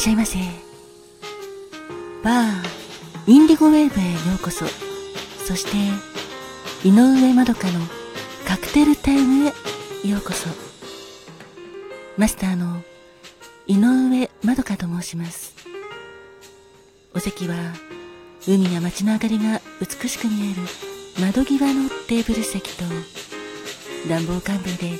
[0.00, 0.38] っしゃいませ。
[2.24, 2.62] バー
[3.26, 4.64] インディゴウェーブへようこそ。
[5.44, 5.76] そして
[6.88, 7.80] 井上まどかの
[8.48, 10.48] カクテルタイムへようこそ。
[12.16, 12.82] マスターの
[13.66, 15.54] 井上まどかと申します。
[17.14, 17.54] お席は
[18.48, 20.62] 海や街の明かりが美しく見える
[21.20, 22.84] 窓際のテーブル席と
[24.08, 24.98] 暖房完備で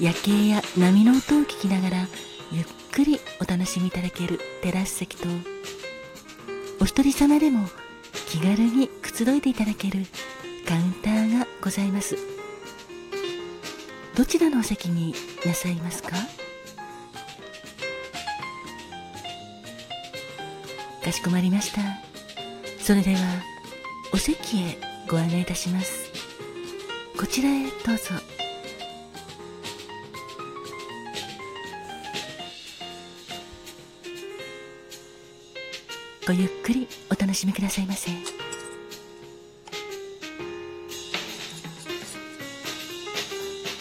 [0.00, 2.06] 夜景や波の音を聞きながら
[2.50, 2.64] ゆっ
[2.98, 5.28] くりお楽しみいただけるテラス席と
[6.80, 7.64] お一人様でも
[8.26, 10.04] 気軽にくつろいでいただける
[10.66, 12.16] カウンターがございます。
[14.16, 15.14] どちらのお席に
[15.46, 16.16] なさいますか？
[21.04, 21.80] かしこまりました。
[22.80, 23.20] それでは
[24.12, 24.76] お席へ
[25.08, 26.10] ご案内いたします。
[27.16, 28.14] こちらへどうぞ。
[36.28, 38.10] ごゆっくりお楽しみくださいませ。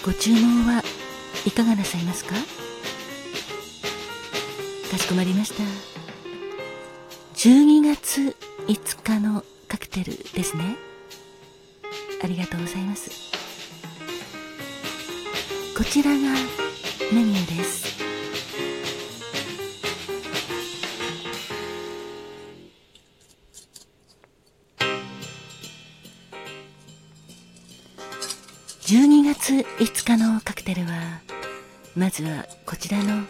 [0.06, 0.82] ご注文は
[1.46, 2.36] いかがなさいますか？
[4.90, 5.64] かしこまりました。
[7.36, 8.34] 12月
[8.68, 10.78] 5日のカクテルですね。
[12.24, 13.12] ありがとうございます。
[15.78, 16.18] こちらが
[17.12, 18.07] メニューです。
[28.88, 31.20] 12月5日のカクテルは
[31.98, 33.26] まずはこちらの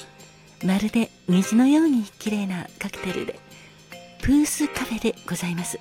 [0.63, 3.39] まるで虹のように綺麗なカクテルで
[4.21, 5.79] プースカフェでございます。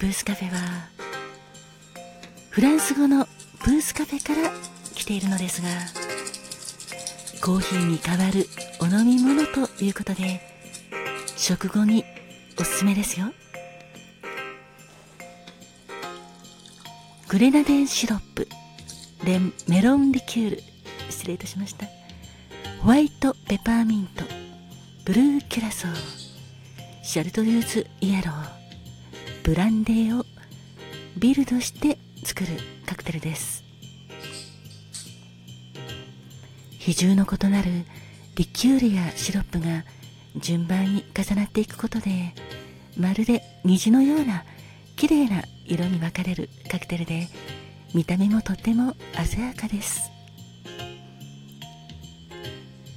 [0.00, 0.88] プースカフェは
[2.50, 3.26] フランス語の
[3.60, 4.50] プースカフェから
[4.96, 5.68] 来ているのですが
[7.40, 8.44] コーヒーに代わる
[8.80, 10.40] お飲み物ということで
[11.36, 12.04] 食後に
[12.58, 13.26] おすすめですよ。
[17.28, 18.48] グレナデンシロップ。
[19.22, 20.62] レメロンリキュール。
[21.10, 21.84] 失礼いたしました。
[22.80, 24.24] ホワイトペパーミント。
[25.04, 25.94] ブルーキュラソー。
[27.02, 28.48] シャルトルーズイエロー。
[29.44, 30.24] ブランデーを
[31.18, 32.48] ビルドして作る
[32.86, 33.62] カクテルです。
[36.78, 37.84] 比重の異なる
[38.36, 39.84] リキュールやシロップが
[40.36, 42.34] 順番に重なっていくことで
[42.96, 44.44] まるで虹のような
[44.96, 47.28] 綺麗な色に分かれるカクテルで
[47.94, 50.10] 見た目もとても鮮やかです。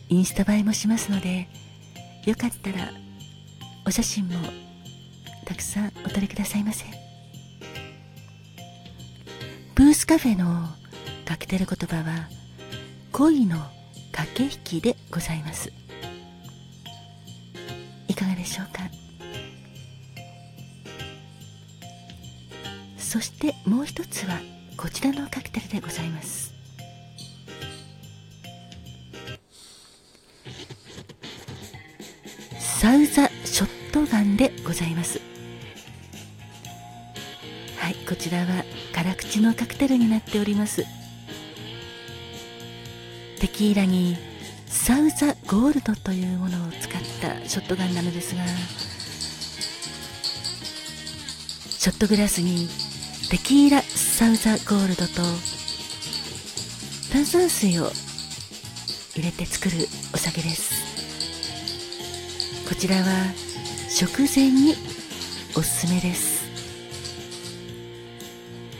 [0.09, 1.48] インスタ映えもしますので
[2.26, 2.92] よかったら
[3.86, 4.36] お写真も
[5.46, 6.86] たくさんお撮りくださいませ。
[9.76, 10.68] ブースカフェの
[11.26, 12.28] カクテル言葉は
[13.12, 13.58] 恋の
[14.12, 15.72] 駆け引きでございます。
[18.08, 19.00] いかがでしょうか？
[23.12, 24.40] そしてもう一つは
[24.78, 26.54] こちらのカクテルでございます。
[32.58, 35.20] サウザショットガンでございます。
[37.80, 38.64] はいこちらは
[38.96, 40.86] 辛口のカクテルになっております。
[43.42, 44.16] テキーラに
[44.68, 48.46] サウザゴールドというものを使ったショットガンなのですが
[51.68, 52.70] ショットグラスに
[53.31, 55.22] テキーラサウザゴールドと
[57.14, 57.90] 炭酸水を
[59.16, 60.74] 入れて作るお酒です。
[62.68, 63.03] こちらは
[63.88, 64.74] 食前に
[65.56, 66.44] おすすめです。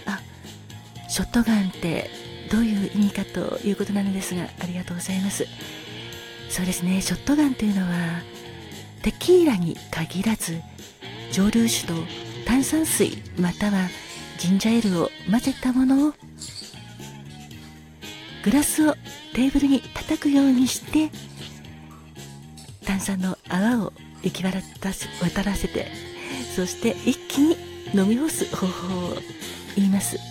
[0.06, 0.19] あ
[1.07, 2.09] ショットガンって
[2.51, 5.47] どういう意味かということなのですがありがとうございます。
[6.50, 8.21] そうですねショットガンというのは
[9.01, 10.62] テキーラに限らず
[11.31, 11.94] 蒸留酒と
[12.45, 13.88] 炭酸水または
[14.41, 16.13] ジンジャーエールを混ぜたものを
[18.43, 18.95] グラスを
[19.35, 21.11] テーブルに叩くようにして
[22.83, 23.93] 炭酸の泡を
[24.23, 24.57] 行き渡
[25.21, 25.91] 渡らせて
[26.55, 27.55] そして一気に
[27.93, 29.17] 飲み干す方法を
[29.75, 30.17] 言います。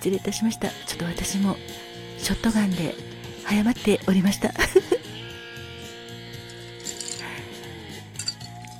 [0.00, 0.70] 失礼いたしました。
[0.86, 1.58] ちょっと私も
[2.16, 2.94] ショットガンで
[3.44, 4.54] 早まっておりました。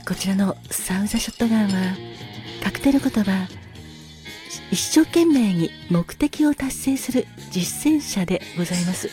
[0.08, 1.94] こちらのサウザショットガンは
[2.64, 3.46] カクテル言葉
[4.70, 9.10] 一生懸命に目的を達成する実践者でございます。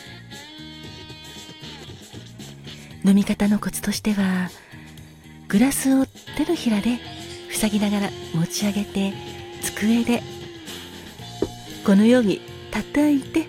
[3.04, 4.48] 飲み方のコツとしては
[5.48, 6.06] グラスを
[6.38, 6.98] 手のひらで
[7.52, 9.12] 塞ぎながら持ち上げて
[9.60, 10.22] 机で
[11.84, 12.40] このように
[12.70, 13.46] 叩いて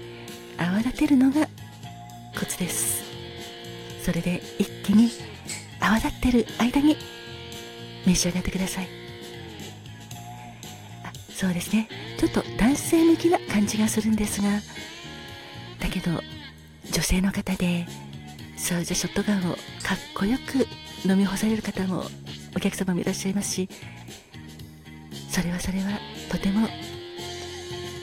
[0.57, 1.47] 泡立てるのが
[2.37, 3.03] コツです。
[4.03, 5.11] それで一気に
[5.79, 6.97] 泡立ってる間に
[8.07, 8.87] 召し上がってください。
[11.03, 11.89] あそうですね。
[12.17, 14.49] ちょっと男性向きな感じがするんですが。
[15.79, 16.11] だけど
[16.91, 17.85] 女性の方で
[18.55, 19.59] サウジャショットガンをか
[19.95, 20.67] っこよく
[21.07, 22.05] 飲み干される方も
[22.55, 23.69] お客様もいらっしゃいますし
[25.29, 25.99] それはそれは
[26.31, 26.67] とても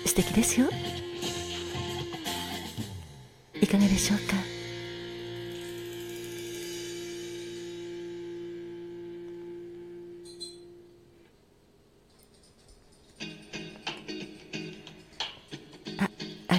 [0.07, 0.69] 素敵ですよ。
[3.61, 4.54] いかがでしょうか？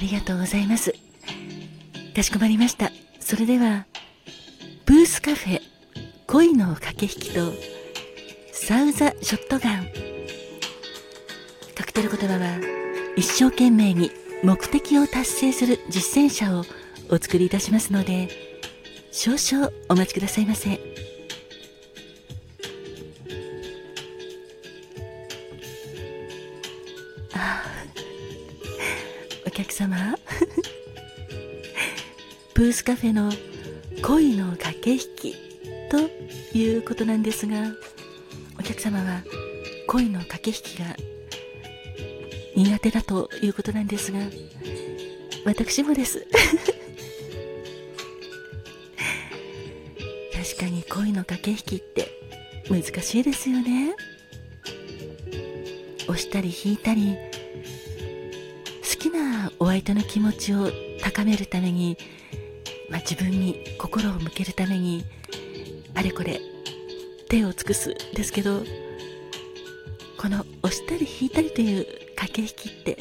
[0.05, 0.93] りがとうございます。
[2.15, 2.91] かしこまりました。
[3.19, 3.85] それでは
[4.85, 5.61] ブースカフェ
[6.27, 7.51] 恋の駆け引きと
[8.53, 9.87] サウザショットガン。
[11.75, 12.59] カクテル言葉は
[13.15, 14.11] 一生懸命に
[14.43, 16.63] 目的を達成する実践者を
[17.09, 18.29] お作りいたしますので
[19.11, 20.79] 少々お待ちくださいませ。
[27.33, 27.74] あお
[29.65, 30.15] 客様。
[32.53, 33.31] ブースカフェの
[34.03, 35.35] 恋の駆け引き
[35.89, 35.97] と
[36.55, 37.55] いうことなんですが
[38.59, 39.23] お客様は
[39.87, 40.95] 恋の駆け引きが
[42.55, 44.19] 苦手だということなんですが
[45.45, 46.25] 私もです。
[50.31, 52.07] 確かに恋の駆け引きって
[52.69, 53.95] 難しいですよね。
[56.07, 57.17] 押したり引いたり
[59.75, 60.69] なお相手の気持ちを
[61.01, 61.97] 高めるために、
[62.89, 65.03] まあ、自分に心を向けるために
[65.93, 66.39] あれこれ
[67.27, 68.63] 手を尽くすですけど
[70.17, 72.97] この押したり引いたりという駆け引きって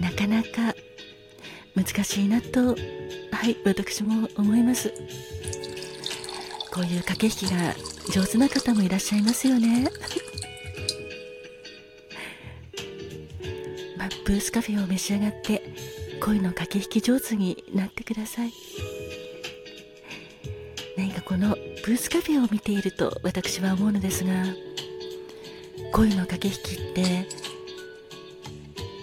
[0.00, 0.74] なかなか
[1.74, 2.74] 難しいなとは
[3.48, 4.92] い私も思います。
[6.72, 7.74] こういう駆け引きが
[8.12, 9.90] 上手な方もいらっしゃいますよね。
[14.26, 15.62] ブースカフェを召し上がって
[16.20, 18.52] 恋の駆け引き上手になってください。
[20.96, 21.50] 何かこの
[21.84, 24.32] ブースカフェを見ていると私は思うのですが
[25.92, 27.28] 恋の駆け引きって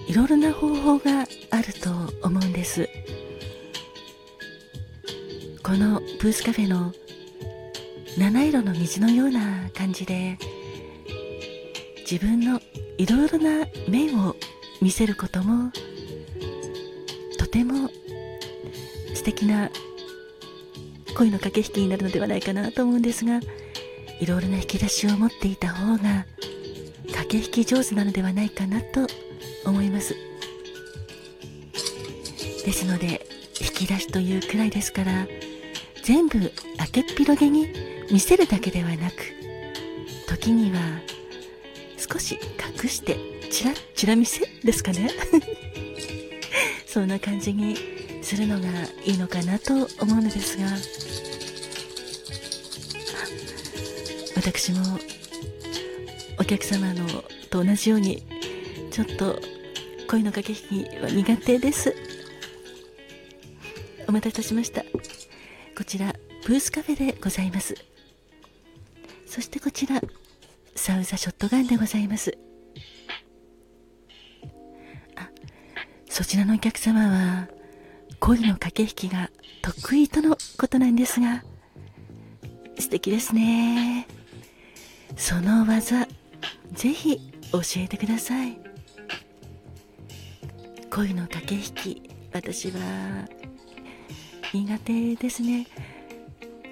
[0.10, 1.90] いろいろな方法があると
[2.28, 2.90] 思うんです。
[5.64, 6.92] このブースカフェの
[8.18, 10.38] 七色の虹のような感じで
[12.12, 12.60] 自分の
[12.98, 14.36] いろいろな面を
[14.84, 15.72] 見せることも
[17.40, 17.90] とても
[19.14, 19.70] 素敵な
[21.16, 23.40] 恋の駆け引きになるのではないかなと思うんですが
[24.20, 26.26] いろいろな引き出しを持っていた方が
[27.08, 29.08] 駆け引き上手なのではないかなと
[29.66, 30.16] 思います。
[32.66, 33.26] ですので
[33.62, 35.28] 引き出しというくらいですから
[36.04, 37.70] 全部開けっ広げに
[38.12, 39.16] 見せるだけではなく
[40.28, 40.80] 時には
[41.98, 42.38] 少し
[42.84, 45.12] 隠してチラチラ見せですかね？
[46.88, 47.78] そんな感じに
[48.24, 48.68] するのが
[49.06, 50.66] いいのかなと思うのですが。
[54.36, 55.00] 私も
[56.40, 57.08] お客様の
[57.52, 58.24] と同じように
[58.92, 59.40] ちょっと
[60.08, 61.96] 恋の駆け引きは苦手です。
[64.08, 64.84] お待たせいたしました。
[65.78, 66.16] こちら
[66.48, 67.76] ブースカフェでございます。
[69.28, 70.02] そしてこちら
[70.76, 72.36] サウザショットガンでございます。
[76.14, 77.48] そちらのお客様は
[78.20, 79.32] 恋の駆け引きが
[79.64, 81.44] 得意とのことなんですが
[82.78, 84.06] 素敵ですね。
[85.18, 86.06] その技
[86.74, 87.20] ぜひ
[87.52, 88.60] 教えてください。
[90.92, 93.28] 恋の駆け引き私は
[94.54, 95.66] 苦手ですね。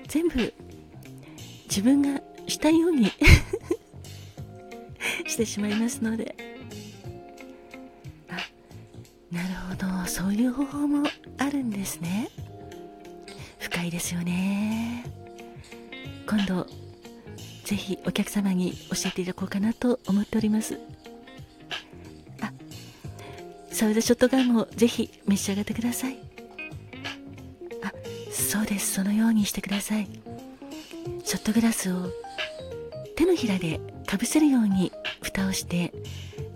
[0.08, 0.54] 全部
[1.64, 3.12] 自分がしたいように
[5.26, 6.36] してしまいますので
[10.42, 11.08] ほどそういう方法も
[11.38, 12.30] あるんですね。
[13.60, 15.06] 深いですよね。
[16.28, 16.66] 今度
[17.66, 20.80] ぜひお客様に教えていただこうかなと思っております。
[22.42, 22.52] あ
[23.70, 26.18] サウダショットガンもぜひ召し上がってください。
[27.84, 27.94] あ
[28.32, 28.94] そうです。
[28.94, 30.08] そのようにしてください。
[31.24, 32.10] ショットグラスを
[33.16, 35.94] 手のひらでかぶせるように蓋をして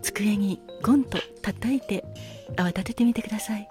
[0.01, 2.03] 机にゴンと叩いて
[2.57, 3.67] 泡立ててみてください。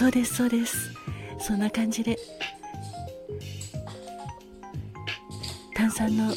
[0.00, 0.90] そうですそうです。
[1.38, 2.16] そんな感じで。
[5.74, 6.32] 炭酸の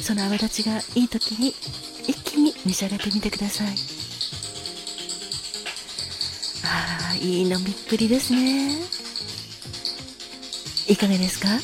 [0.00, 1.50] その泡立ちがいい時に
[2.08, 3.68] 一気に召し上がってみてください。
[6.64, 8.72] ああいい飲みっぷりですね。
[10.88, 11.46] いかがですか？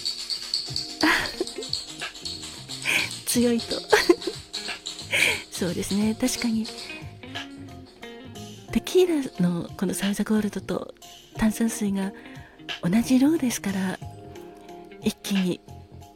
[3.26, 3.82] 強いと。
[5.50, 6.14] そうですね。
[6.20, 6.64] 確かに
[8.94, 10.94] テキーラのこのサウザゴールドと
[11.36, 12.12] 炭酸水が
[12.80, 13.98] 同じ量ですから
[15.02, 15.60] 一気に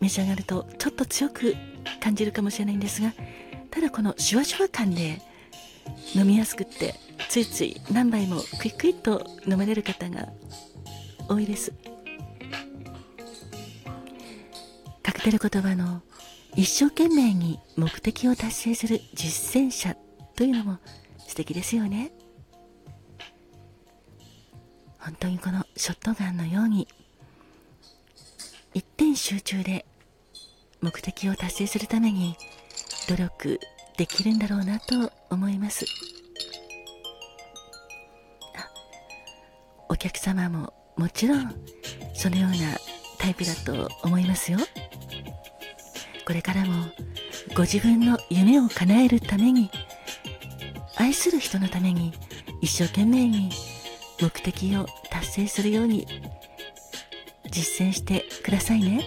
[0.00, 1.56] 召し上がるとちょっと強く
[2.00, 3.12] 感じるかもしれないんですが
[3.72, 5.20] ただこのシュワシュワ感で
[6.14, 6.94] 飲みやすくって
[7.28, 10.28] ついつい何杯もクイクイっと飲まれる方が
[11.28, 11.72] 多いです。
[15.02, 16.00] カクテル言葉の
[16.54, 19.96] 一生懸命に目的を達成する実践者
[20.36, 20.78] というのも
[21.26, 22.12] 素敵ですよね。
[24.98, 26.88] 本当にこのショットガンのように
[28.74, 29.86] 一点集中で
[30.80, 32.36] 目的を達成するために
[33.08, 33.60] 努力
[33.96, 35.86] できるんだろうなと思います。
[39.88, 41.54] お客様ももちろん
[42.14, 42.56] そのような
[43.18, 44.58] タイプだと思いますよ。
[46.26, 46.84] これからも
[47.56, 49.70] ご自分の夢を叶えるために
[50.96, 52.12] 愛する人のために
[52.60, 53.50] 一生懸命に
[54.20, 56.06] 目的を達成するように
[57.50, 59.04] 実践してくださいね。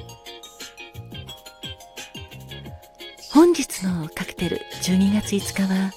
[3.32, 5.92] 本日のカクテル12月5日は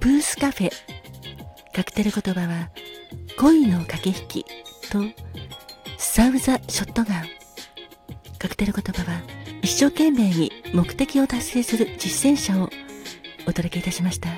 [0.00, 0.70] プースカフェ。
[1.74, 2.70] カクテル言葉は
[3.38, 4.44] 恋の駆け引き
[4.90, 5.02] と
[5.98, 7.24] サウザショットガン。
[8.38, 9.20] カクテル言葉は
[9.62, 12.70] 一生懸命に目的を達成する実践者を
[13.46, 14.30] お届けいたしました。